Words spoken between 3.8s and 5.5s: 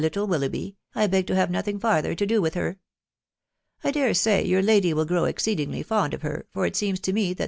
I dare aav tjqux I«d.^ wQl^raw